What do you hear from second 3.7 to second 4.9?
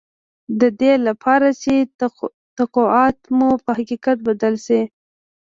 حقیقت بدل شي